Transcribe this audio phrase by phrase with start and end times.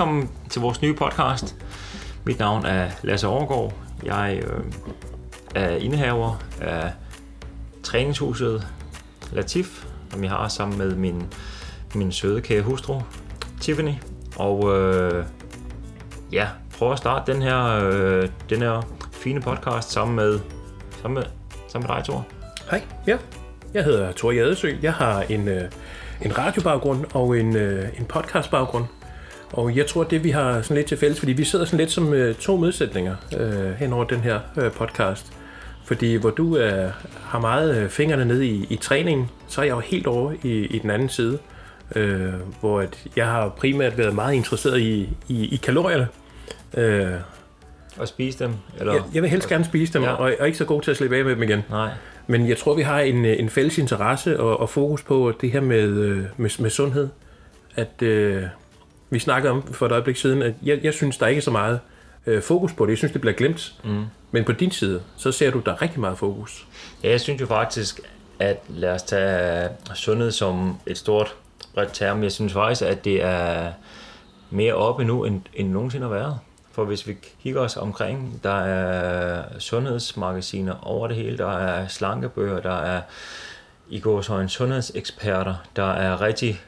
[0.00, 1.56] velkommen til vores nye podcast.
[2.24, 3.72] Mit navn er Lasse Overgaard.
[4.04, 4.64] Jeg øh,
[5.54, 6.92] er indehaver af
[7.82, 8.66] træningshuset
[9.32, 11.32] Latif, som jeg har sammen med min,
[11.94, 13.00] min søde kære hustru,
[13.60, 13.92] Tiffany.
[14.36, 15.24] Og øh,
[16.32, 16.48] ja,
[16.78, 20.40] prøv at starte den her, øh, den her fine podcast sammen med,
[21.02, 21.24] sammen med,
[21.68, 22.26] sammen med dig, Thor.
[22.70, 23.18] Hej, ja.
[23.74, 24.76] Jeg hedder Thor Jadesø.
[24.82, 25.70] Jeg har en, øh,
[26.22, 28.84] en radiobaggrund og en, øh, en podcastbaggrund.
[29.52, 31.90] Og jeg tror, det vi har sådan lidt til fælles, fordi vi sidder sådan lidt
[31.90, 35.32] som øh, to modsætninger øh, hen over den her øh, podcast.
[35.84, 36.90] Fordi hvor du øh,
[37.22, 40.48] har meget øh, fingrene nede i, i træningen, så er jeg jo helt over i,
[40.50, 41.38] i den anden side.
[41.96, 46.08] Øh, hvor at jeg har primært været meget interesseret i, i, i kalorierne.
[46.76, 47.06] Øh,
[47.98, 48.52] Og spise dem?
[48.78, 48.92] Eller?
[48.92, 50.08] jeg, jeg vil helst gerne spise dem, Ja.
[50.10, 50.14] ja.
[50.16, 51.62] og, og ikke så god til at slippe af med dem igen.
[51.70, 51.90] Nej.
[52.26, 55.50] Men jeg tror, vi har en, øh, en fælles interesse og, og fokus på det
[55.52, 57.08] her med, øh, med, med sundhed.
[57.76, 58.42] At øh,
[59.10, 61.50] vi snakkede om for et øjeblik siden, at jeg, jeg synes, der ikke er så
[61.50, 61.80] meget
[62.26, 62.90] øh, fokus på det.
[62.90, 63.74] Jeg synes, det bliver glemt.
[63.84, 64.04] Mm.
[64.30, 66.66] Men på din side, så ser du, der er rigtig meget fokus.
[67.02, 68.00] Ja, jeg synes jo faktisk,
[68.38, 71.34] at lad os tage sundhed som et stort
[71.74, 72.22] bredt term.
[72.22, 73.72] Jeg synes faktisk, at det er
[74.50, 76.38] mere oppe nu, end, end nogensinde har været.
[76.72, 82.60] For hvis vi kigger os omkring, der er sundhedsmagasiner over det hele, der er slankebøger,
[82.60, 83.00] der er
[83.88, 86.60] i går så en sundhedseksperter, der er rigtig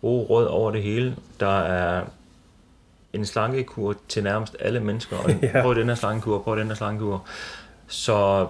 [0.00, 2.04] gode råd over det hele, der er
[3.12, 5.62] en slankekur til nærmest alle mennesker, og Ja.
[5.62, 7.26] prøv den her slankekur, prøv den her slankekur.
[7.86, 8.48] Så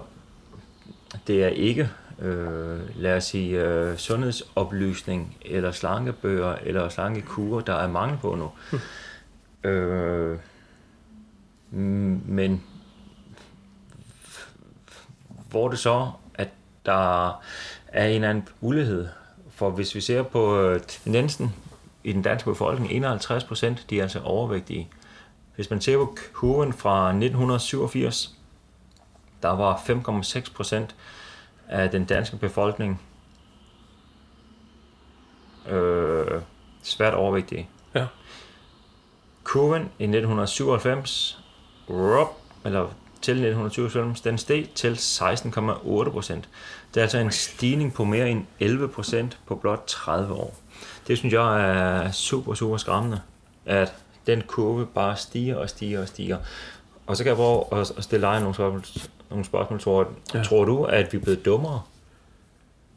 [1.27, 7.87] det er ikke, øh, lad os sige, øh, sundhedsoplysning, eller slankebøger, eller slankekurer, der er
[7.87, 8.51] mangel på nu.
[9.69, 10.37] øh,
[11.71, 12.63] mm, men
[15.49, 16.49] hvor det så, at
[16.85, 17.29] der
[17.87, 19.07] er en eller anden ulighed.
[19.61, 21.55] For hvis vi ser på øh, tendensen
[22.03, 24.89] i den danske befolkning, 51 procent, de er altså overvægtige.
[25.55, 28.35] Hvis man ser på kurven fra 1987,
[29.41, 30.95] der var 5,6 procent
[31.67, 33.01] af den danske befolkning
[35.69, 36.41] øh,
[36.83, 37.69] svært overvægtige.
[37.95, 38.05] Ja.
[39.43, 41.39] Kurven i 1997,
[41.89, 42.27] rup,
[42.65, 42.87] eller
[43.21, 46.49] til 1997, den steg til 16,8 procent.
[46.93, 50.57] Det er altså en stigning på mere end 11 procent på blot 30 år.
[51.07, 53.21] Det synes jeg er super, super skræmmende,
[53.65, 53.93] at
[54.27, 56.37] den kurve bare stiger og stiger og stiger.
[57.07, 58.83] Og så kan jeg prøve at stille dig nogle spørgsmål.
[59.29, 60.43] Nogle spørgsmål tror, ja.
[60.43, 61.81] Tror du, at vi er blevet dummere?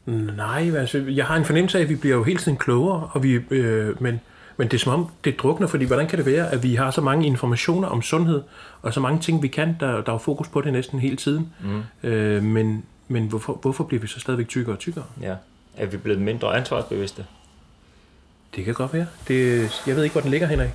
[0.05, 3.23] Nej, altså, jeg har en fornemmelse af, at vi bliver jo hele tiden klogere, og
[3.23, 4.21] vi, øh, men,
[4.57, 6.91] men det er som om, det drukner, fordi hvordan kan det være, at vi har
[6.91, 8.41] så mange informationer om sundhed,
[8.81, 11.53] og så mange ting, vi kan, der, der er fokus på det næsten hele tiden.
[11.63, 12.09] Mm.
[12.09, 15.05] Øh, men men hvorfor, hvorfor bliver vi så stadigvæk tykkere og tykkere?
[15.21, 15.35] Ja.
[15.77, 17.25] Er vi blevet mindre ansvarsbevidste?
[18.55, 19.07] Det kan godt være.
[19.27, 20.69] Det, jeg ved ikke, hvor den ligger henad.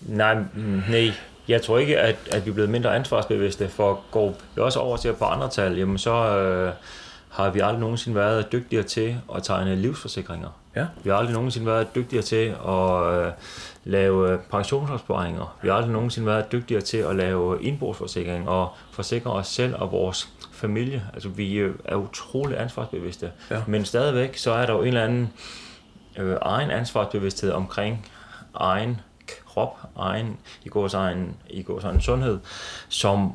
[0.00, 1.12] Nej, mm, nej.
[1.48, 4.96] Jeg tror ikke, at, at vi er blevet mindre ansvarsbevidste, for går vi også over
[4.96, 6.72] til på andre tal, jamen så øh,
[7.28, 10.48] har vi aldrig nogensinde været dygtigere til at tegne livsforsikringer.
[10.76, 10.86] Ja.
[11.04, 13.32] Vi har aldrig nogensinde været dygtigere til at øh,
[13.84, 15.56] lave pensionsopsparinger.
[15.62, 19.92] Vi har aldrig nogensinde været dygtigere til at lave indbrugsforsikring og forsikre os selv og
[19.92, 21.04] vores familie.
[21.14, 23.32] Altså vi øh, er utrolig ansvarsbevidste.
[23.50, 23.62] Ja.
[23.66, 25.32] Men stadigvæk så er der jo en eller anden
[26.18, 28.06] øh, egen ansvarsbevidsthed omkring
[28.54, 29.00] egen
[29.46, 32.38] krop, egen, i går egen, i går egen sundhed,
[32.88, 33.32] som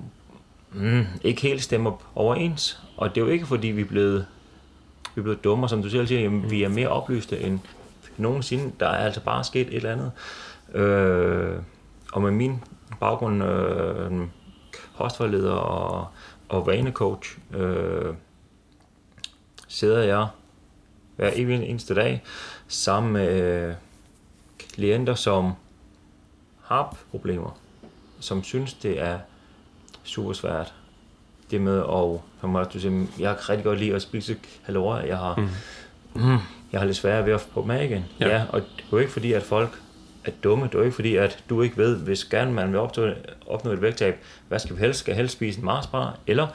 [0.72, 2.80] mm, ikke helt stemmer overens.
[2.98, 4.26] Og det er jo ikke fordi vi er blevet,
[5.16, 7.60] vi er blevet dummere, som du selv siger, jamen, vi er mere oplyste end
[8.18, 8.72] nogensinde.
[8.80, 10.12] Der er altså bare sket et eller andet.
[10.82, 11.60] Øh,
[12.14, 12.64] og med min
[13.00, 14.12] baggrund, øh,
[14.94, 16.08] hostforleder og,
[16.50, 18.14] og vanecoach, øh,
[19.68, 20.28] sidder jeg
[21.16, 22.24] hver evig eneste dag
[22.68, 23.74] sammen med øh,
[24.58, 25.54] klienter, som
[26.64, 27.60] har problemer,
[28.20, 29.20] som synes, det er
[30.04, 30.74] super svært.
[31.52, 35.18] Det med at, som du siger, jeg kan rigtig godt lide at spise kalorier, jeg
[35.18, 36.22] har, mm.
[36.22, 36.38] Mm,
[36.72, 38.06] jeg har lidt svært ved at få med igen.
[38.20, 38.28] Ja.
[38.28, 38.44] Ja.
[38.50, 39.80] og det er jo ikke fordi, at folk
[40.26, 40.66] er dumme.
[40.66, 43.08] Det er jo ikke fordi, at du ikke ved, hvis gerne man vil opnå,
[43.48, 44.16] opnå et vægttab,
[44.48, 45.00] hvad skal vi helst?
[45.00, 46.18] Skal jeg helst spise en Marsbar?
[46.28, 46.48] Eller,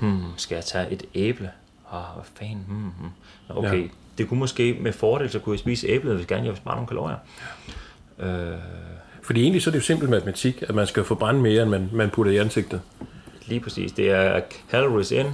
[0.00, 1.50] hmm, skal jeg tage et æble?
[1.92, 2.64] Ah, hvad fanden?
[2.68, 3.10] Hmm, hmm.
[3.48, 3.88] Okay, ja.
[4.18, 6.74] det kunne måske med fordel, så kunne jeg spise æblet, hvis gerne jeg vil spare
[6.74, 7.16] nogle kalorier.
[8.18, 8.26] Ja.
[8.26, 8.58] Øh,
[9.22, 11.88] Fordi egentlig så er det jo simpel matematik, at man skal forbrænde mere, end man,
[11.92, 12.80] man putter i ansigtet.
[13.46, 13.92] Lige præcis.
[13.92, 14.40] Det er
[14.70, 15.26] calories in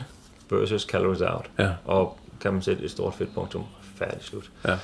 [0.50, 1.50] versus calories out.
[1.58, 1.70] Ja.
[1.84, 3.64] Og kan man sætte et stort fedt punktum.
[3.82, 4.50] Færdig slut.
[4.66, 4.76] Ja.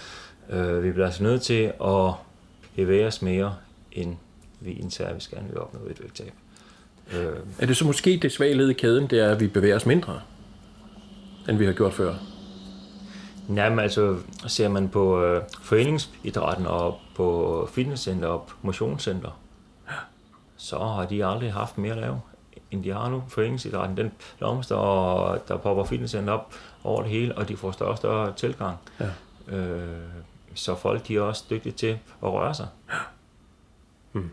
[0.51, 2.13] Øh, vi bliver altså nødt til at
[2.77, 3.55] bevæge os mere,
[3.93, 4.17] end
[4.61, 6.33] vi indtager, hvis gerne vil opnå et vægttab.
[7.15, 9.77] Øh, Er det så måske det svage led i kæden, det er, at vi bevæger
[9.77, 10.21] os mindre,
[11.49, 12.15] end vi har gjort før?
[13.49, 19.41] Jamen altså, ser man på øh, foreningsidrætten og på fitnesscenter og motionscenter,
[20.57, 22.21] så har de aldrig haft mere at lave,
[22.73, 23.23] nu.
[23.29, 27.91] Foreningsidrætten, den blomster, og der popper fitnesscenter op over det hele, og de får større
[27.91, 28.77] og større tilgang.
[29.01, 29.57] Ja.
[29.57, 29.99] Øh,
[30.55, 32.67] så folk de er også dygtige til at røre sig.
[34.13, 34.31] Hmm.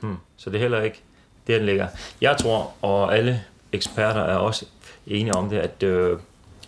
[0.00, 0.16] Hmm.
[0.36, 1.02] Så det er heller ikke
[1.46, 1.88] der, den ligger.
[2.20, 4.66] Jeg tror, og alle eksperter er også
[5.06, 6.18] enige om det, at øh,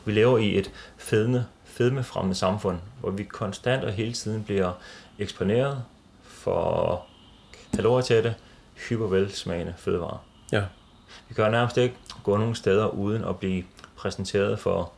[0.05, 4.73] vi lever i et fedme, fedmefremmende samfund, hvor vi konstant og hele tiden bliver
[5.19, 5.83] eksponeret
[6.23, 7.03] for
[7.75, 8.35] kalorietætte,
[8.89, 10.25] hypervelsmagende fødevarer.
[10.53, 10.63] Ja.
[11.29, 13.65] Vi kan nærmest ikke gå nogen steder uden at blive
[13.97, 14.93] præsenteret for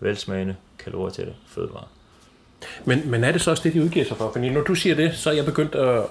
[0.00, 1.88] velsmagende, kalorietætte fødevarer.
[2.84, 4.32] Men, men er det så også det, de udgiver sig for?
[4.32, 6.02] Fordi når du siger det, så er jeg begyndt at,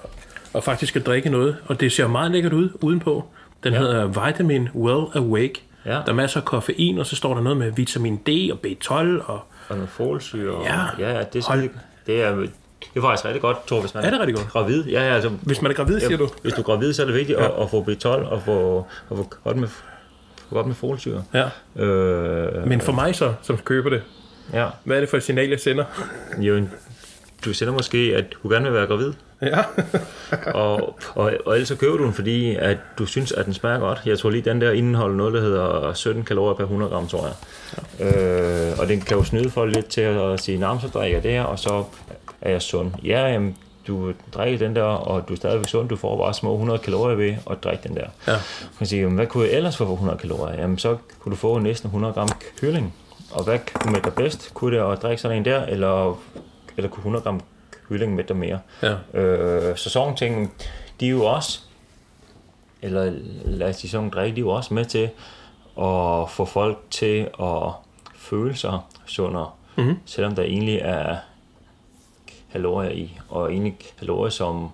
[0.54, 3.24] at faktisk at drikke noget, og det ser meget lækkert ud udenpå.
[3.64, 3.78] Den Ja.
[3.78, 5.62] hedder Vitamin Well Awake.
[5.86, 5.90] Ja.
[5.90, 8.92] Der er masser af koffein, og så står der noget med vitamin D og B12
[9.30, 9.40] og...
[9.68, 10.50] Og noget folsyre.
[10.54, 10.80] og- Ja.
[10.98, 11.70] ja, ja det, er Hold-
[12.06, 12.46] det, er,
[12.80, 14.48] det er faktisk rigtig godt, tror hvis man Er det rigtig godt?
[14.48, 14.84] gravid.
[14.84, 16.28] Ja, ja, altså, Hvis man er gravid, siger du?
[16.42, 17.44] Hvis du er gravid, så er det vigtigt Ja.
[17.44, 21.24] at, at få B12 og få, at få godt med, få godt med folsyre.
[21.34, 21.82] Ja.
[21.84, 24.02] Øh, Men for mig så, som køber det,
[24.52, 25.84] ja, hvad er det for et signal, jeg sender?
[26.38, 26.66] jo,
[27.44, 29.12] du sender måske, at du gerne vil være gravid,
[29.42, 29.58] Ja.
[30.60, 33.78] og, og, og ellers så køber du den, fordi at du synes, at den smager
[33.78, 34.02] godt.
[34.06, 37.26] Jeg tror lige, den der indeholder noget, der hedder 17 kalorier per 100 gram, tror
[37.26, 37.34] jeg.
[37.98, 38.70] Ja.
[38.70, 41.30] Øh, og den kan jo snyde folk lidt til at sige, nej, så drikker det
[41.30, 41.84] her, og så
[42.46, 42.92] er jeg sund.
[43.04, 43.56] Ja, jamen,
[43.86, 47.16] du drikker den der, og du er stadigvæk sund, du får bare små 100 kalorier
[47.16, 48.06] ved at drikke den der.
[48.26, 48.32] Ja.
[48.32, 50.60] Man kan sige, hvad kunne jeg ellers få for 100 kalorier?
[50.60, 52.28] Jamen, så kunne du få næsten 100 gram
[52.60, 52.94] kylling.
[53.30, 54.54] Og hvad kunne mætte dig bedst?
[54.54, 56.18] Kunne det at drikke sådan en der, eller,
[56.76, 57.40] eller kunne 100 gram
[57.88, 58.58] kylling mætte dig mere?
[58.82, 59.20] Ja.
[59.20, 60.52] Øh, så sådan nogle ting,
[61.00, 61.60] de er jo også,
[62.82, 63.12] eller
[63.44, 65.02] lad os sige sådan drikke, de er jo også med til
[65.82, 67.72] at få folk til at
[68.16, 69.94] føle sig sundere, Mhm.
[70.06, 71.16] selvom der egentlig er
[72.52, 74.68] kalorier i, og egentlig kalorier, som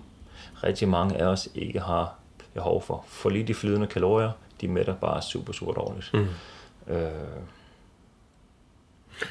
[0.63, 2.15] rigtig mange af os ikke har
[2.53, 3.05] behov for.
[3.07, 4.31] For lige de flydende kalorier,
[4.61, 6.13] de mætter bare super, super dårligt.
[6.13, 6.27] Mhm.
[6.87, 6.97] Øh,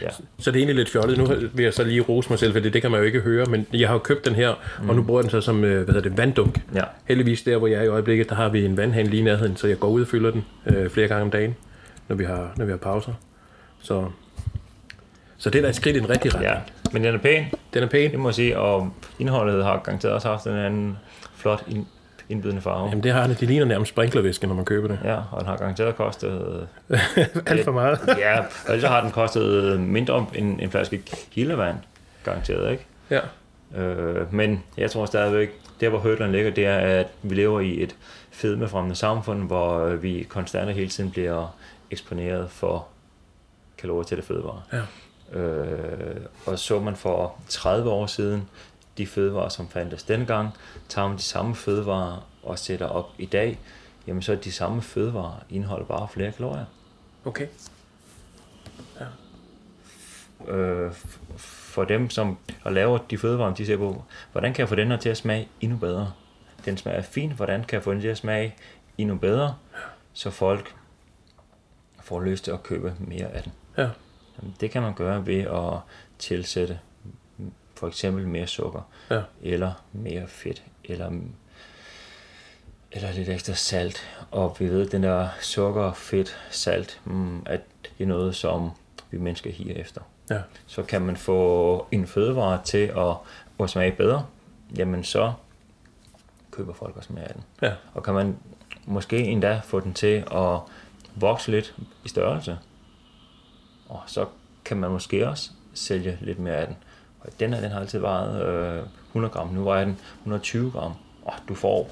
[0.01, 0.09] ja.
[0.39, 1.19] Så det er egentlig lidt fjollet.
[1.19, 3.21] Nu vil jeg så lige rose mig selv, for det, det kan man jo ikke
[3.21, 4.89] høre, men jeg har jo købt den her, mm.
[4.89, 6.61] og nu bruger jeg den så som, øh, hvad hedder det, vanddunk.
[6.75, 6.85] ja.
[7.05, 9.57] Heldigvis der, hvor jeg er i øjeblikket, der har vi en vandhane lige i nærheden,
[9.57, 11.57] så jeg går ud og fylder den øh, flere gange om dagen,
[12.09, 13.13] når vi har, når vi har pauser.
[13.81, 14.07] Så,
[15.39, 16.53] så det er da et skridt i den rigtige retning.
[16.53, 16.61] ja.
[16.93, 17.45] Men den er pæn,
[17.75, 18.11] Den er pæn.
[18.11, 20.99] Det må jeg sige, og indholdet har garanteret også haft en anden
[21.37, 21.87] flot ind,
[22.29, 22.89] indbydende farve.
[22.89, 23.41] Jamen det har det.
[23.41, 24.99] De ligner nærmest sprinklervæske, når man køber det.
[25.05, 26.69] Ja, og den har garanteret kostet...
[27.47, 27.99] Alt for meget.
[28.19, 31.03] Ja, og ellers har den kostet mindre end en flaske
[31.33, 31.77] kildevand.
[32.25, 32.87] Garanteret, ikke?
[33.11, 33.21] Ja.
[33.83, 35.51] Øh, men jeg tror stadigvæk,
[35.81, 37.97] der hvor hurdlen ligger, det er, at vi lever i et
[38.31, 41.57] fedmefremmende samfund, hvor vi konstant og hele tiden bliver
[41.91, 42.87] eksponeret for
[43.79, 44.61] kalorier til det fødevarer.
[44.73, 44.81] Ja.
[45.33, 48.49] Øh, og så man for 30 år siden
[48.99, 50.51] de fødevarer, som fandtes dengang,
[50.89, 53.59] tager man de samme fødevarer og sætter op i dag,
[54.07, 56.65] jamen så er de samme fødevarer indeholder bare flere kalorier.
[57.25, 57.47] Okay.
[60.49, 64.69] Øh, f- for dem, som og laver de fødevarer, de ser på, hvordan kan jeg
[64.69, 66.13] få den her til at smage endnu bedre?
[66.65, 68.55] Den smager fint, hvordan kan jeg få den til at smage
[68.99, 69.55] endnu bedre,
[70.13, 70.75] så folk
[72.01, 73.53] får lyst til at købe mere af den.
[73.79, 73.89] Ja.
[74.39, 75.79] Jamen, Det kan man gøre ved at
[76.19, 76.79] tilsætte
[77.75, 79.23] for eksempel mere sukker, Ja.
[79.43, 81.11] eller mere fedt, eller,
[82.93, 84.09] eller lidt ekstra salt.
[84.31, 88.71] Og vi ved, at den der sukker, fedt, salt, mm, at det er noget, som
[89.11, 90.01] vi mennesker higer efter.
[90.31, 90.41] Ja.
[90.67, 93.15] Så kan man få en fødevare til at,
[93.61, 94.27] at smage bedre,
[94.77, 95.33] jamen så
[96.51, 97.43] køber folk også mere af den.
[97.63, 97.73] Ja.
[97.95, 98.37] Og kan man
[98.85, 100.59] måske endda få den til at
[101.17, 101.75] vokse lidt
[102.05, 102.59] i størrelse,
[103.93, 104.27] og så
[104.65, 106.77] kan man måske også sælge lidt mere af den.
[107.21, 110.93] Og den her, den har altid vejet øh, 100 gram, nu vejer den 120 gram,
[111.25, 111.91] og du får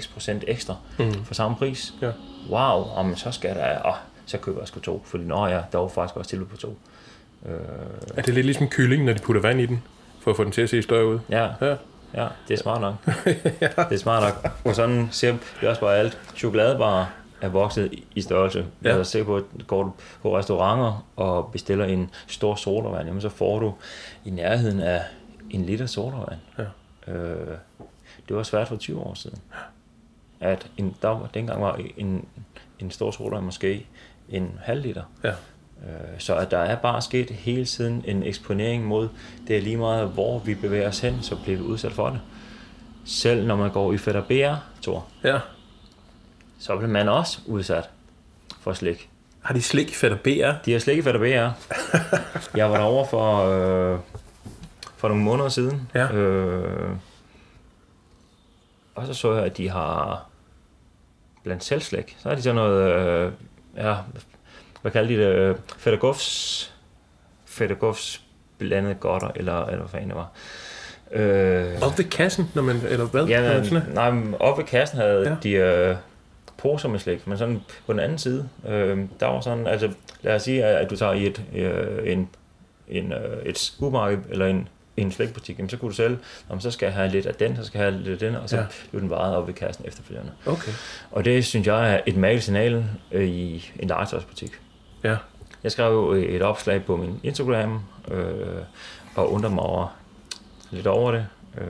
[0.00, 1.24] x procent ekstra Mm.
[1.24, 1.94] for samme pris.
[2.02, 2.10] Ja.
[2.50, 3.94] Wow, jamen, så skal der, åh,
[4.26, 6.76] så køber jeg sgu to, fordi nå ja, der var faktisk også tilbud på to.
[7.46, 7.54] Øh,
[8.16, 9.82] Er det lidt ligesom kylling, når de putter vand i den,
[10.20, 11.18] for at få den til at se større ud?
[11.30, 11.76] ja, Ja.
[12.14, 12.94] Ja, det er smart nok.
[13.24, 14.52] Det er smart nok.
[14.64, 16.18] Og sådan ser vi også bare alt.
[16.36, 17.06] Chokoladebarer
[17.42, 18.66] er vokset i- størrelse.
[18.84, 18.96] Ja.
[18.96, 23.28] Jeg ser på, at går du på restauranter og bestiller en stor sodavand, jamen så
[23.28, 23.74] får du
[24.24, 25.02] i nærheden af
[25.50, 26.38] en liter sodavand.
[26.58, 27.12] Ja.
[27.12, 27.56] Øh,
[28.28, 29.38] det var svært for 20 år siden.
[30.40, 32.24] At en, der var, dengang var en,
[32.78, 33.86] en stor sodavand måske
[34.28, 35.02] en halv liter.
[35.24, 35.28] Ja.
[35.30, 39.08] Øh, Så at der er bare sket hele tiden en eksponering mod,
[39.48, 42.20] det er lige meget, hvor vi bevæger os hen, så bliver vi udsat for det.
[43.04, 45.38] Selv når man går i og BR, Thor, ja.
[46.62, 47.90] Så bliver man også udsat
[48.60, 49.08] for slik.
[49.40, 50.62] Har de slik, fedt og BR?
[50.64, 51.24] De har slik i og BR.
[52.58, 53.98] jeg var derovre for, øh,
[54.96, 55.90] for nogle måneder siden.
[55.94, 56.12] Ja.
[56.12, 56.90] Øh,
[58.94, 60.26] og så så jeg, at de har
[61.42, 62.16] blandt selv slæk.
[62.18, 63.32] Så har de sådan noget, øh,
[63.76, 63.96] ja,
[64.82, 65.56] hvad kalder de det?
[65.78, 66.74] Fedagofs,
[67.44, 68.22] Fedagofs
[68.58, 70.30] blandet godter, eller, eller hvad fanden det var.
[71.12, 73.26] Øh, Op ved kassen, når man, eller hvad?
[73.26, 73.62] Ja,
[73.94, 75.36] nej, oppe ved kassen havde ja.
[75.42, 75.96] de øh,
[76.98, 79.90] slik, men sådan på den anden side, øh, der var sådan, altså
[80.22, 82.28] lad os sige, at du tager i et, øh, en,
[82.88, 86.70] en, øh, et supermarked eller en, en slikbutik, jamen, så kunne du sælge, om så
[86.70, 88.56] skal jeg have lidt af den, så skal jeg have lidt af den, og så
[88.56, 88.64] Ja.
[88.90, 90.32] blev den varet op ved kassen efterfølgende.
[90.46, 90.72] Okay.
[91.10, 94.50] Og det synes jeg er et mærkeligt signal øh, i en legetøjsbutik.
[95.04, 95.16] Ja.
[95.62, 98.46] Jeg skrev jo et opslag på min Instagram, øh,
[99.14, 99.96] og undrede mig over,
[100.70, 101.26] lidt over det.
[101.58, 101.66] Øh,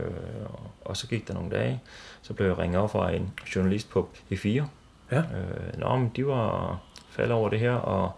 [0.81, 1.81] og så gik der nogle dage,
[2.23, 4.63] så blev jeg ringet op fra en journalist på P4.
[5.12, 5.19] Ja.
[5.19, 6.78] Øh, nå, men de var
[7.11, 8.12] faldet over det her, og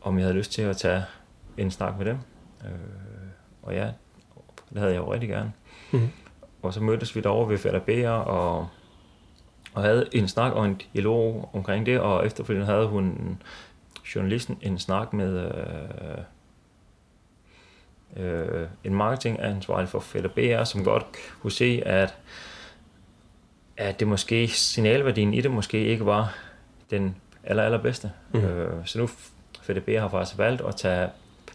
[0.00, 1.04] om jeg havde lyst til at tage
[1.56, 2.18] en snak med dem.
[2.64, 2.70] Øh,
[3.62, 3.90] og ja,
[4.70, 5.52] det havde jeg jo rigtig gerne.
[5.92, 6.08] Mhm.
[6.62, 8.68] Og så mødtes vi derovre ved Fætter Bære, og,
[9.74, 13.38] og havde en snak og en dialog omkring det, og efterfølgende havde hun
[14.14, 15.52] journalisten en snak med
[18.16, 21.06] øh, øh, en marketingansvarlig for Fætter BR, som godt
[21.40, 22.14] kunne se, at,
[23.80, 26.34] at det måske, signalværdien i det måske ikke var
[26.90, 28.12] den aller, allerbedste.
[28.32, 28.40] Mm.
[28.44, 29.08] Øh, så nu
[29.80, 31.08] BR har faktisk valgt at tage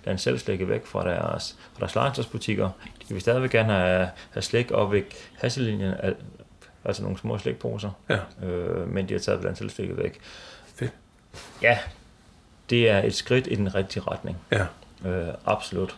[0.06, 0.40] den selv
[0.70, 2.70] væk fra deres, fra deres legetøjsbutikker.
[3.10, 5.02] De vil stadigvæk gerne have, have slik op ved
[5.40, 6.16] hasselinjen, al-
[6.86, 8.46] altså nogle små slikposer, Ja.
[8.48, 10.20] øh, men de har taget blandt selv slikket væk.
[10.76, 10.92] Fedt.
[11.62, 11.78] Ja,
[12.70, 14.38] det er et skridt i den rigtige retning.
[14.52, 14.66] Ja.
[15.10, 15.96] Øh, absolut.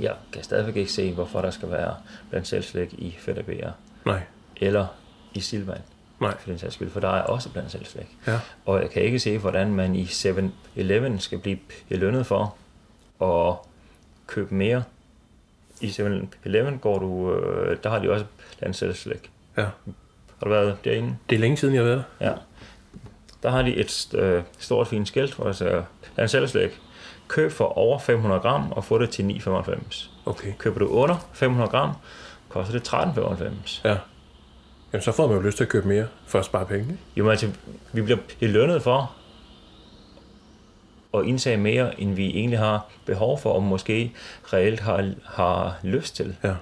[0.00, 1.94] Jeg kan stadigvæk ikke se, hvorfor der skal være
[2.30, 3.70] blandt selvslæg i BR,
[4.08, 4.20] Nej.
[4.56, 4.86] eller
[5.34, 5.78] i Silvan,
[6.20, 6.38] Nej.
[6.38, 8.16] for den sags skyld, for der er også blandt selvslæg.
[8.26, 8.40] Ja.
[8.66, 11.58] Og jeg kan ikke se, hvordan man i 7-Eleven skal blive
[11.90, 12.54] lønnet for
[13.22, 13.56] at
[14.26, 14.82] købe mere.
[15.80, 18.24] I 7-Eleven går du, øh, der har de også
[18.58, 19.30] blandt selvslæg.
[19.56, 19.62] Ja.
[19.62, 21.16] Har du været derinde?
[21.30, 22.26] Det er længe siden, jeg har været der.
[22.26, 22.34] Ja.
[23.42, 25.82] Der har de et øh, stort fint skilt, hvor der siger,
[26.16, 26.68] er.
[27.28, 30.08] Køb for over 500 gram og få det til 9,95.
[30.26, 30.52] Okay.
[30.58, 31.92] Køber du under 500 gram,
[32.48, 33.80] koster det 13,95.
[33.84, 33.96] Ja.
[34.92, 36.96] Jamen, så får man jo lyst til at købe mere for at spare penge.
[37.16, 37.50] Jo, men altså,
[37.92, 39.12] vi bliver lønnet for
[41.14, 44.12] at indtage mere, end vi egentlig har behov for, og måske
[44.52, 46.36] reelt har, har lyst til.
[46.44, 46.54] Ja.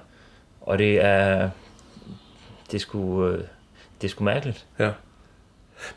[0.61, 1.49] Og det er,
[2.71, 3.43] det er sgu, øh,
[4.01, 4.65] det er sgu mærkeligt.
[4.79, 4.85] Ja.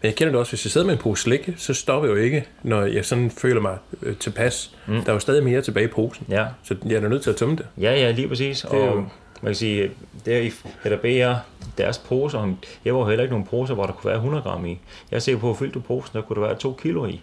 [0.03, 2.17] Men jeg kender det også, hvis jeg sidder med en pose slik, så stopper jeg
[2.17, 4.77] jo ikke, når jeg sådan føler mig øh, tilpas.
[4.87, 5.03] Mm.
[5.03, 7.37] Der er jo stadig mere tilbage i posen, Ja, så jeg er nødt til at
[7.37, 7.67] tømme det.
[7.81, 8.65] ja, ja lige præcis.
[8.65, 9.09] er og jo-
[9.45, 9.91] man kan sige,
[10.27, 10.51] der i
[10.97, 11.35] BR,
[11.79, 14.79] deres poser, jeg var heller ikke nogen poser, hvor der kunne være 100 gram i.
[15.11, 17.23] Jeg ser på, at fyldte du posen, der kunne der være 2 kilo i.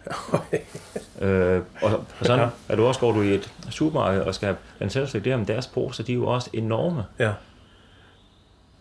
[1.22, 4.58] øh, og, og sådan, at du også går du i et supermarked og skal have
[4.82, 7.04] en selvslæg der, men deres poser, de er jo også enorme.
[7.20, 7.32] Ja.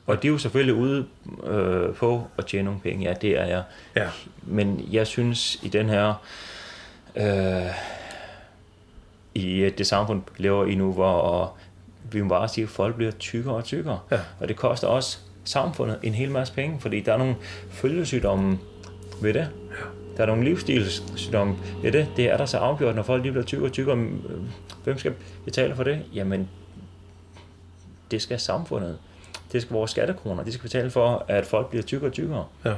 [0.07, 1.07] Og de er jo selvfølgelig ude
[1.47, 3.63] øh, på at tjene nogle penge, ja, det er jeg.
[3.97, 4.09] Ja.
[4.43, 6.15] Men jeg synes, i den her...
[7.17, 7.71] Øh,
[9.35, 11.53] I det samfund, vi lever i nu, hvor
[12.13, 13.99] vi må bare sige, at folk bliver tykkere og tykkere.
[14.11, 14.19] Ja.
[14.41, 17.35] Og det koster også samfundet en hel masse penge, fordi der er nogle
[17.71, 18.59] følgesygdomme
[19.23, 19.49] ved det.
[20.17, 22.09] Der er nogle livsstilssygdomme ved det.
[22.17, 23.97] Det er der så afgjort, når folk lige bliver tykkere og tykkere.
[23.97, 24.39] Øh,
[24.85, 25.15] Hvem skal
[25.45, 26.03] betale for det?
[26.15, 26.49] Jamen,
[28.11, 28.99] det skal samfundet.
[29.53, 30.45] Det skal vores skattekroner.
[30.45, 32.45] De skal betale for, at folk bliver tykkere og tykkere.
[32.65, 32.75] Ja.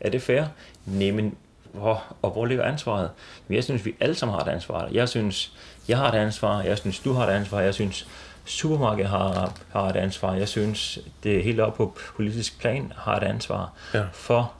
[0.00, 0.44] Er det fair?
[0.86, 1.34] Nej, men
[1.72, 3.10] hvor, og hvor ligger ansvaret?
[3.48, 4.88] Men jeg synes, vi alle sammen har et ansvar.
[4.92, 5.56] Jeg synes,
[5.88, 6.62] jeg har et ansvar.
[6.62, 7.60] Jeg synes, du har et ansvar.
[7.60, 8.08] Jeg synes,
[8.44, 10.34] supermarkedet har, har et ansvar.
[10.34, 14.04] Jeg synes, det er helt op på politisk plan har et ansvar Ja.
[14.12, 14.52] for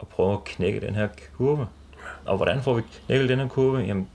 [0.00, 1.66] at prøve at knække den her kurve.
[2.24, 3.78] Og hvordan får vi knækket den her kurve?
[3.80, 4.08] Jamen,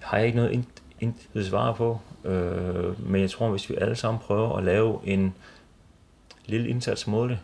[0.00, 0.64] har jeg ikke noget ind-
[1.00, 2.00] intet svar på.
[2.24, 5.34] Øh, men jeg tror, hvis vi alle sammen prøver at lave en
[6.46, 7.38] lille indsats mod det,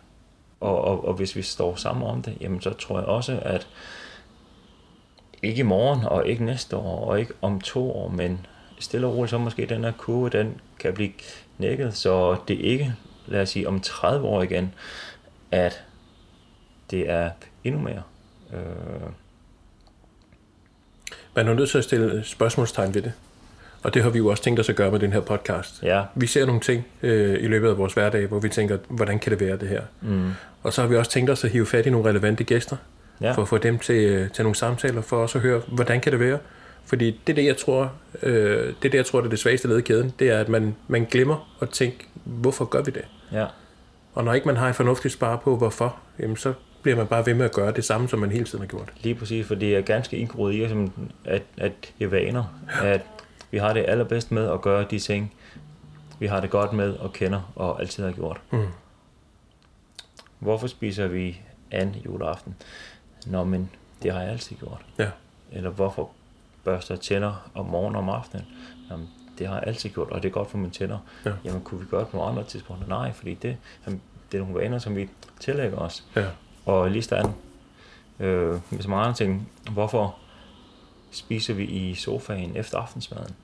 [0.61, 3.67] og, og, og hvis vi står sammen om det, jamen så tror jeg også, at
[5.43, 8.47] ikke i morgen, og ikke næste år, og ikke om to år, men
[8.79, 11.11] stille og roligt, så måske den her kurve, den kan blive
[11.57, 12.95] knækket, så det ikke,
[13.27, 14.75] lad os sige, om 30 år igen,
[15.51, 15.83] at
[16.91, 17.31] det er
[17.65, 18.03] endnu mere.
[18.55, 19.11] Øh,
[21.37, 23.13] Man er nødt til at stille spørgsmålstegn ved det.
[23.83, 25.83] Og det har vi jo også tænkt os at gøre med den her podcast.
[25.83, 29.19] ja, Vi ser nogle ting øh, i løbet af vores hverdag, hvor vi tænker, hvordan
[29.19, 29.83] kan det være det her?
[30.01, 30.31] mm,
[30.63, 32.77] Og så har vi også tænkt os at hive fat i nogle relevante gæster,
[33.21, 36.00] ja, for at få dem til, øh, til nogle samtaler, for også at høre, hvordan
[36.00, 36.39] kan det være?
[36.85, 39.39] Fordi det er det, jeg tror, øh, det er det, jeg tror, det er det
[39.39, 42.91] svageste led i kæden, det er, at man, man glemmer at tænke, hvorfor gør vi
[42.91, 43.05] det?
[43.33, 43.47] ja,
[44.15, 47.27] Og når ikke man har en fornuftig spare på, hvorfor, jamen så bliver man bare
[47.27, 48.93] ved med at gøre det samme, som man hele tiden har gjort.
[49.03, 50.93] Lige præcis, for det er ganske indgroet i os, som
[51.25, 52.45] at, at det er vaner.
[52.83, 53.00] At
[53.50, 55.35] vi har det allerbedst med at gøre de ting,
[56.19, 58.41] vi har det godt med og kender og altid har gjort.
[58.50, 58.67] Mm.
[60.39, 62.55] Hvorfor spiser vi an juleaften?
[63.27, 63.71] Nå, men
[64.03, 64.85] det har jeg altid gjort.
[64.99, 65.11] Ja.
[65.53, 66.11] Eller hvorfor
[66.65, 68.47] børster jeg tænder om morgenen og om aftenen?
[68.91, 69.09] Jamen,
[69.39, 70.99] det har jeg altid gjort, og det er godt for mine tænder.
[71.25, 71.33] Ja.
[71.45, 72.89] Jamen, kunne vi gøre det på nogle andre tidspunkter?
[72.89, 75.09] Nej, fordi det, jamen, det er nogle vaner, som vi
[75.41, 76.05] tillægger os.
[76.17, 76.27] Ja.
[76.67, 77.29] Og lige stand,
[78.21, 80.17] øh, med så mange andre ting, hvorfor
[81.11, 83.35] spiser vi i sofaen efter aftensmaden?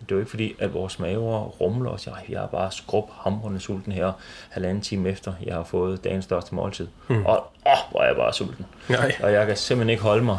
[0.00, 2.72] Det er jo ikke fordi, at vores maver rumler og siger, "Ej, jeg er bare
[2.72, 4.12] skrub hamrende sulten her,
[4.50, 6.88] halvanden time efter, jeg har fået dagens største måltid.
[7.08, 7.26] Mm.
[7.26, 8.66] Og åh, hvor er jeg bare sulten.
[8.88, 9.12] Nej.
[9.22, 10.38] Og jeg kan simpelthen ikke holde mig,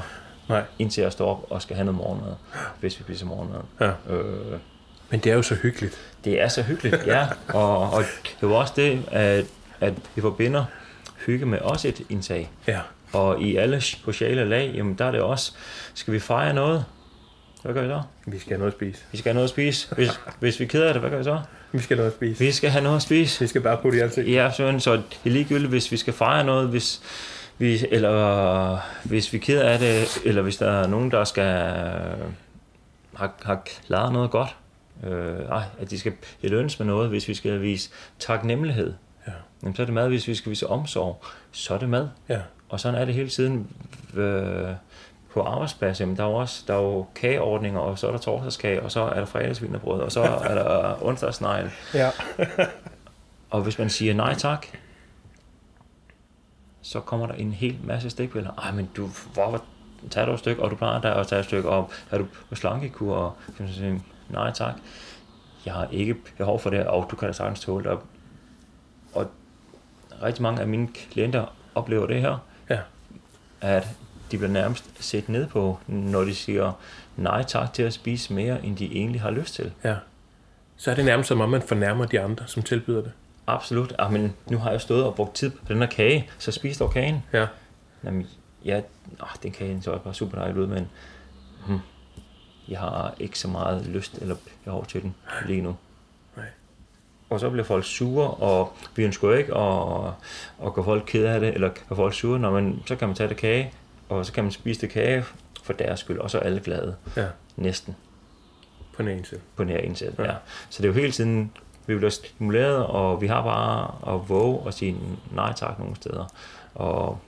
[0.49, 0.63] Nej.
[0.79, 2.33] indtil jeg står op og skal have noget morgenmad,
[2.79, 3.59] hvis vi spiser morgenmad.
[3.79, 4.13] Ja.
[4.15, 4.59] Øh,
[5.09, 5.97] Men det er jo så hyggeligt.
[6.25, 7.27] det er så hyggeligt, ja.
[7.53, 9.45] Og, og det er jo også det, at,
[9.81, 10.65] at vi forbinder
[11.25, 12.49] hygge med også et indtag.
[12.67, 12.79] Ja.
[13.13, 15.51] Og i alle sociale lag, jamen der er det også,
[15.93, 16.85] skal vi fejre noget?
[17.63, 18.01] Hvad gør vi så?
[18.25, 19.03] Vi skal have noget at spise.
[19.11, 19.95] Vi skal have noget at spise.
[19.95, 21.41] Hvis, hvis vi er ked af det, hvad gør vi så?
[21.71, 22.39] Vi skal have noget at spise.
[22.45, 23.39] Vi skal have noget at spise.
[23.39, 24.27] Vi skal bare putte i ansigt.
[24.27, 27.01] Ja, sådan, så det er ligegyldigt, hvis vi skal fejre noget, hvis
[27.57, 31.43] vi, eller hvis vi er ked af det, eller hvis der er nogen, der skal
[33.13, 34.55] har, har klaret noget godt.
[35.03, 37.89] Øh, ej, at de skal belønnes med noget, hvis vi skal vise
[38.19, 38.93] taknemmelighed.
[39.27, 39.31] Ja.
[39.63, 42.07] Jamen, så er det mad, hvis vi skal vise omsorg, så er det mad.
[42.29, 42.39] Ja.
[42.69, 43.67] Og sådan er det hele tiden
[44.13, 44.69] øh,
[45.33, 46.03] på arbejdspladsen.
[46.03, 48.91] Jamen, der er jo også der er jo kageordninger, og så er der torsdagskage, og
[48.91, 51.71] så er der fredagsvinerbrød, og så er der onsdagsnegl.
[51.93, 52.09] Ja.
[53.49, 54.65] Og hvis man siger nej tak,
[56.81, 58.51] så kommer der en hel masse stikpiller.
[58.63, 59.63] Ej, men du, hvor
[60.09, 62.25] tager du et stykke, og du plejer der at tage et stykke, og er du
[62.49, 64.73] på slankekur, og så kan man sige, nej tak,
[65.65, 67.91] jeg har ikke behov for det, og du kan da sagtens tåle det.
[67.91, 68.03] Og-
[69.13, 69.27] Og
[70.23, 71.45] rigtig mange af mine klienter
[71.75, 72.37] oplever det her,
[72.69, 72.79] Ja.
[73.61, 73.87] at
[74.31, 76.71] de bliver nærmest set ned på, når de siger
[77.17, 79.71] nej tak til at spise mere, end de egentlig har lyst til.
[79.83, 79.95] Ja.
[80.77, 83.11] Så er det nærmest som om, man fornærmer de andre, som tilbyder det.
[83.47, 83.93] Absolut.
[83.99, 86.77] Ah, men nu har jeg stået og brugt tid på den her kage, så spis
[86.77, 87.23] dog kagen.
[87.33, 87.47] Ja.
[88.03, 88.27] Jamen,
[88.65, 88.81] ja,
[89.21, 90.89] åh, den kage så bare super dejligt ud, men
[91.67, 91.79] hmm,
[92.67, 95.15] jeg har ikke så meget lyst eller behov til den
[95.47, 95.75] lige nu.
[96.37, 96.45] Nej.
[97.29, 100.13] Og så bliver folk sure, og vi ønsker jo ikke at,
[100.65, 103.15] at gøre folk ked af det, eller gøre folk sure, når man, så kan man
[103.15, 103.73] tage det kage,
[104.11, 105.23] og så kan man spise det kage
[105.63, 106.95] for deres skyld, og så er alle glade.
[107.17, 107.25] Ja.
[107.55, 107.95] Næsten
[108.95, 109.39] På den ene side.
[109.55, 110.13] på nær indsæt.
[110.19, 110.23] Ja.
[110.23, 110.35] Ja.
[110.69, 111.51] Så det er jo hele tiden,
[111.87, 114.97] vi bliver stimuleret, og vi har bare at våge og sige
[115.31, 116.25] nej tak nogle steder.
[116.75, 117.19] Og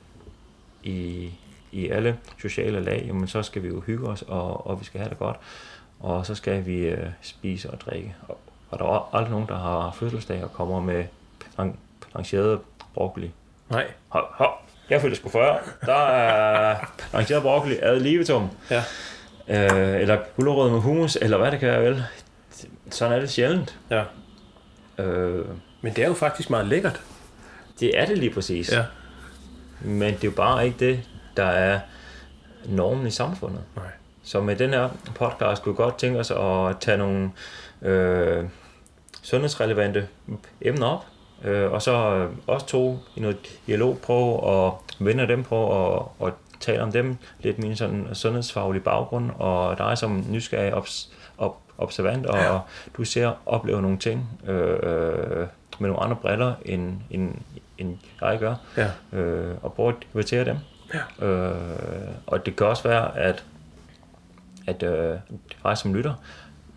[0.83, 1.29] i,
[1.71, 4.99] i alle sociale lag, jamen, så skal vi jo hygge os, og, og vi skal
[4.99, 5.37] have det godt.
[5.99, 8.15] Og så skal vi øh, spise og drikke.
[8.27, 8.37] Og,
[8.69, 11.05] og der er aldrig nogen, der har fødselsdag og kommer med
[12.11, 12.59] blancheret
[12.93, 13.31] broccoli.
[13.69, 13.91] Nej.
[14.09, 14.62] Hop, hop.
[14.89, 15.57] Jeg følte sgu før.
[15.85, 18.49] Der er blancheret broccoli ad livetum.
[18.69, 18.83] Ja.
[19.47, 22.03] Øh, eller gulerod med hummus, eller hvad det kan være vel.
[22.91, 23.79] Sådan er det sjældent.
[23.89, 24.03] Ja.
[25.03, 25.45] Øh,
[25.81, 27.01] Men det er jo faktisk meget lækkert.
[27.79, 28.71] det er det lige præcis.
[28.71, 28.83] Ja.
[29.81, 30.99] Men det er jo bare ikke det,
[31.37, 31.79] der er
[32.65, 33.61] normen i samfundet.
[33.75, 33.85] Nej.
[34.23, 37.31] Så med den her podcast kunne vi godt tænke os at tage nogle
[37.81, 38.43] øh,
[39.21, 40.07] sundhedsrelevante
[40.61, 41.05] emner op,
[41.43, 46.03] øh, og så øh, også to i noget dialog prøve at vende dem på at,
[46.27, 51.57] at tale om dem lidt min sådan sundhedsfaglige baggrund, og dig som nysgerrig obs, op,
[51.77, 52.59] observant, og ja.
[52.97, 55.47] du ser oplever nogle ting øh,
[55.79, 57.35] med nogle andre briller, end, end,
[57.77, 59.17] end jeg gør, Ja.
[59.19, 60.57] øh, og prøve at debattere dem.
[61.21, 61.25] Ja.
[61.27, 61.55] Øh,
[62.27, 63.43] og det kan også være, at,
[64.67, 65.15] at øh,
[65.63, 66.13] dig som lytter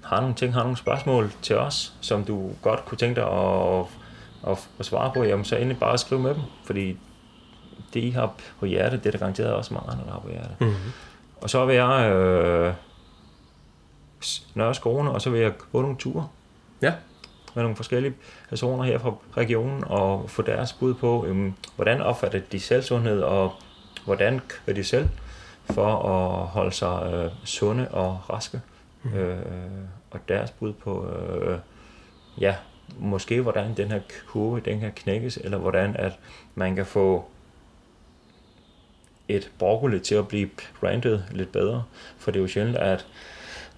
[0.05, 3.85] har nogle ting, har nogle spørgsmål til os, som du godt kunne tænke dig at,
[4.47, 6.99] at, at svare på, jamen så endelig bare skriv med dem, fordi
[7.95, 10.29] det I har på hjerte, det er der garanteret også mange andre, der har på
[10.29, 10.55] hjerte.
[10.61, 10.93] Mm-hmm.
[11.43, 12.75] Og så vil jeg øh,
[14.55, 16.29] nørre skoene, og så vil jeg gå nogle ture
[16.83, 16.93] Ja.
[17.55, 18.15] med nogle forskellige
[18.49, 23.53] personer her fra regionen og få deres bud på, øhm, hvordan opfatter de selvsundhed, og
[24.05, 25.09] hvordan gør de selv
[25.71, 28.61] for at holde sig øh, sunde og raske.
[29.03, 29.15] Mm.
[29.15, 29.39] Øh,
[30.11, 31.59] og deres bud på, øh,
[32.41, 32.55] ja,
[32.99, 36.13] måske hvordan den her kurve, den kan knækkes, eller hvordan at
[36.55, 37.25] man kan få
[39.29, 40.49] et broccoli til at blive
[40.81, 41.83] brandet lidt bedre.
[42.19, 43.07] For det er jo sjældent, at,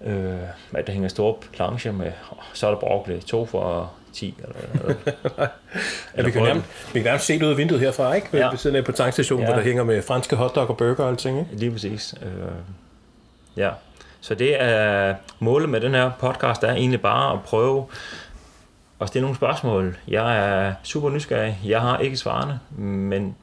[0.05, 0.33] øh,
[0.73, 4.35] at der hænger store plancher med, "Åh, så er der broccoli, to for 10.
[4.43, 4.55] Eller,
[5.35, 5.47] eller,
[6.17, 8.27] Ja, vi, kan nærmest, vi kan nærmest se det ud af vinduet herfra, ikke?
[8.31, 8.49] Ved, Ja.
[8.49, 9.47] ved siden af på tankstationen, Ja.
[9.51, 11.55] hvor der hænger med franske hotdog og burger og alting, ikke?
[11.55, 12.15] Lige præcis.
[12.21, 12.31] Øh,
[13.57, 13.69] ja.
[14.21, 17.85] Så det er målet med den her podcast er egentlig bare at prøve
[19.01, 19.97] at stille nogle spørgsmål.
[20.07, 21.59] Jeg er super nysgerrig.
[21.65, 23.35] Jeg har ikke svarene, men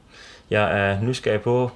[0.49, 1.71] Jeg er nysgerrig på,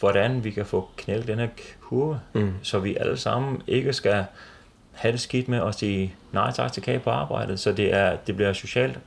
[0.00, 1.48] hvordan vi kan få knældt den her
[1.80, 2.54] kurve, mm.
[2.62, 4.24] så vi alle sammen ikke skal
[4.92, 8.16] have det skidt med at sige nej tak til kage på arbejdet, så det, er,
[8.16, 8.98] det bliver socialt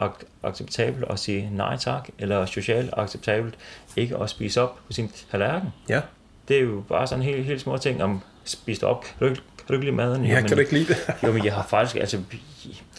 [0.00, 3.54] ak- acceptabelt at sige nej tak, eller socialt acceptabelt
[3.96, 5.72] ikke at spise op på sin tallerken.
[5.88, 6.00] Ja.
[6.48, 9.02] Det er jo bare sådan helt, helt små ting om spist op.
[9.04, 10.24] Kan du, ikke- kan du ikke lide maden?
[10.24, 10.96] Ja, kan du ikke lide det?
[11.26, 12.18] Jo, men jeg har faktisk, altså,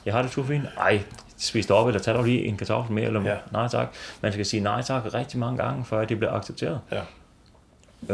[0.05, 0.63] jeg har det super fint.
[0.77, 1.01] Ej,
[1.37, 3.35] spis det op, eller tag dog lige en kartoffel mere, eller Ja.
[3.51, 3.87] nej tak.
[4.21, 6.79] Man skal sige nej tak rigtig mange gange, før det bliver accepteret.
[6.91, 7.01] Ja.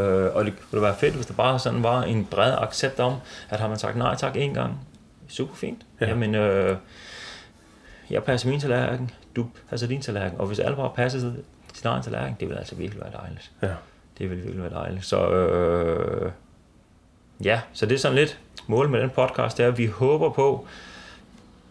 [0.01, 3.13] Øh, og det kunne være fedt, hvis der bare sådan var en bred accept om,
[3.49, 4.79] at har man sagt nej tak en gang,
[5.27, 5.81] super fint.
[6.01, 6.05] Ja.
[6.05, 6.11] Ja.
[6.11, 6.77] Jamen, øh,
[8.09, 11.19] jeg passer min tallerken, du passer din tallerken, og hvis alle bare passer
[11.73, 13.51] sin egen tallerken, det vil altså virkelig være dejligt.
[13.61, 13.73] Ja.
[14.17, 15.05] Det vil virkelig være dejligt.
[15.05, 16.31] Så øh,
[17.43, 20.29] ja, så det er sådan lidt målet med den podcast, det er, at vi håber
[20.29, 20.67] på,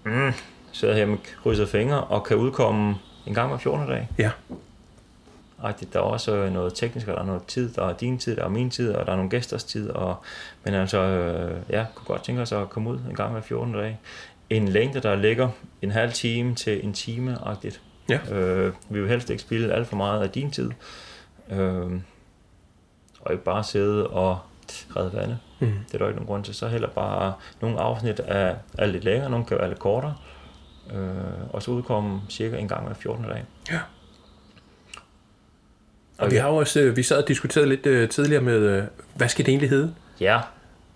[0.05, 0.33] mm,
[0.72, 2.94] sidder her med krydset fingre, og kan udkomme
[3.26, 3.88] en gang hver 14.
[3.88, 4.09] dag.
[4.18, 4.31] Ja.
[5.62, 7.92] Ej, det, der er også øh, noget teknisk, og der er noget tid, der er
[7.92, 10.16] din tid, der er min tid, og der er nogle gæsters tid, og,
[10.64, 13.74] men altså, øh, ja, kunne godt tænke os at komme ud en gang hver 14.
[13.74, 13.98] dag.
[14.50, 15.48] En længde, der ligger
[15.83, 17.81] en halv time til en time-agtigt.
[18.09, 18.18] Ja.
[18.35, 20.70] Øh, vi vil helst ikke spille alt for meget af din tid,
[21.50, 21.92] øh,
[23.20, 24.38] og ikke bare sidde og
[24.96, 25.38] redde vande.
[25.61, 25.72] Mm.
[25.87, 26.55] Det er der ikke nogen grund til.
[26.55, 30.14] Så heller bare nogle afsnit er, er lidt længere, nogle kan være lidt kortere,
[30.94, 31.07] øh,
[31.50, 33.24] og så udkomme cirka en gang hver 14.
[33.24, 33.44] dag.
[33.70, 33.79] Ja.
[36.18, 38.85] Og vi har jo også, øh, vi sad og diskuterede lidt øh, tidligere med, øh,
[39.14, 39.94] hvad skal det egentlig hedde?
[40.20, 40.40] Ja,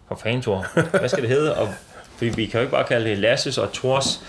[0.08, 0.66] for fanden, Thor.
[0.98, 1.56] Hvad skal det hedde?
[1.56, 1.68] Og,
[2.16, 4.24] fordi vi kan jo ikke bare kalde det Lasses og Thors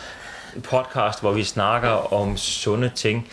[0.63, 3.29] podcast, hvor vi snakker om sunde ting.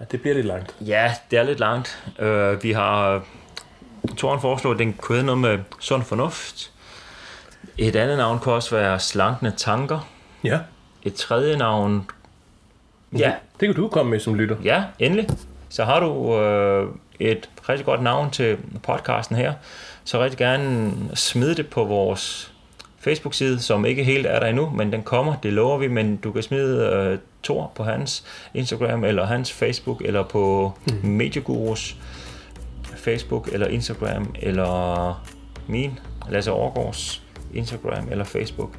[0.00, 0.74] Ja, det bliver lidt langt.
[0.80, 2.04] Ja, det er lidt langt.
[2.22, 3.24] Uh, vi har...
[4.16, 6.72] Thoren foreslår, at den kunne hedde noget med sund fornuft.
[7.78, 10.08] Et andet navn kunne også være slankende tanker.
[10.44, 10.58] Ja.
[11.02, 12.10] Et tredje navn...
[13.18, 14.56] Ja, Det kan du komme med som lytter.
[14.64, 15.28] Ja, endelig.
[15.68, 16.88] Så har du øh,
[17.20, 19.52] et rigtig godt navn til podcasten her,
[20.04, 22.52] så rigtig gerne smid det på vores
[22.98, 26.32] Facebook-side, som ikke helt er der endnu, men den kommer, det lover vi, men du
[26.32, 31.08] kan smide øh, Tor på hans Instagram, eller hans Facebook, eller på mm.
[31.08, 31.96] Mediegurus
[33.04, 35.24] Facebook, eller Instagram, eller
[35.66, 35.98] min,
[36.30, 37.22] Lasse Overgaards
[37.54, 38.70] Instagram, eller Facebook.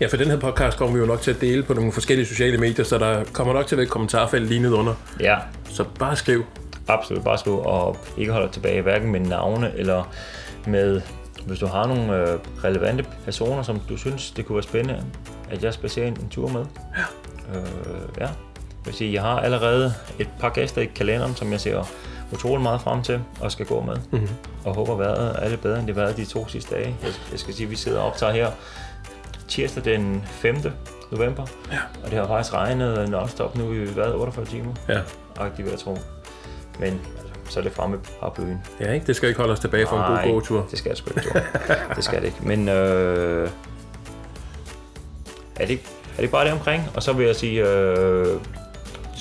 [0.00, 2.26] Ja, for den her podcast kommer vi jo nok til at dele på nogle forskellige
[2.26, 4.94] sociale medier, så der kommer nok til at være et kommentarfelt lige nedenunder.
[5.20, 5.36] Ja,
[5.70, 6.44] Så bare skriv.
[6.88, 10.12] absolut bare skriv og ikke holde tilbage, hverken med navne eller
[10.66, 11.00] med,
[11.46, 15.04] hvis du har nogle øh, relevante personer, som du synes, det kunne være spændende,
[15.50, 16.64] at jeg spacerer en, en tur med.
[16.96, 17.58] Ja.
[17.58, 17.66] Øh,
[18.18, 18.26] ja.
[18.26, 21.84] Jeg vil sige, jeg har allerede et par gæster i kalenderen, som jeg ser
[22.34, 23.96] utrolig meget frem til og skal gå med.
[24.10, 24.28] Mhm.
[24.64, 26.96] Og håber, vejret er lidt bedre, end det har været de to sidste dage.
[27.02, 28.50] Jeg, jeg skal sige, at vi sidder og optager her
[29.48, 30.56] tirsdag den 5.
[31.12, 31.46] november.
[31.72, 31.78] Ja.
[32.04, 35.00] Og det har faktisk regnet non-stop nu i hvad, 48 timer Ja.
[35.56, 35.98] vil jeg tro.
[36.78, 38.58] Men altså, så er det fremme på paraplyen.
[38.80, 39.06] Ja, ikke?
[39.06, 40.66] Det skal ikke holde os tilbage fra en god gåtur.
[40.70, 41.42] det skal jeg sgu ikke,
[41.96, 42.38] det skal det ikke.
[42.40, 43.50] Men øh,
[45.56, 45.80] er, det,
[46.16, 46.88] er det bare det omkring?
[46.94, 48.26] Og så vil jeg sige, øh,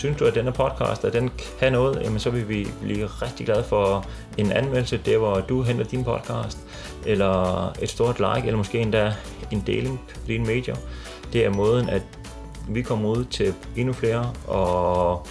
[0.04, 3.46] synes du, at denne podcast, at den kan noget, jamen så vil vi blive rigtig
[3.46, 4.06] glade for
[4.38, 6.58] en anmeldelse, der hvor du henter din podcast,
[7.06, 9.14] eller et stort like, eller måske endda
[9.52, 10.76] en deling på dine medier.
[11.34, 12.02] Det er måden, at
[12.70, 15.28] vi kommer ud til endnu flere, og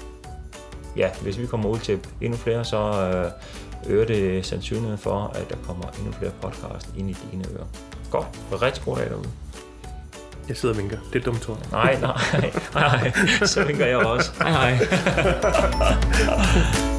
[0.96, 5.50] ja, hvis vi kommer ud til endnu flere, så øh, øger det sandsynligheden for, at
[5.50, 7.66] der kommer endnu flere podcast ind i dine ører.
[8.10, 8.26] Godt.
[8.62, 9.28] Rigtig god dag derude.
[10.52, 10.96] Jeg sidder og vinker.
[11.12, 11.66] Det er dumt, tror jeg.
[11.72, 13.12] Nej, nej, nej, nej.
[13.46, 14.30] Så vinker jeg også.
[14.38, 14.86] Hej, hej.